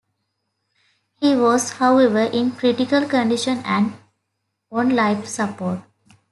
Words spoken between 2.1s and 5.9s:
in critical condition and on life support.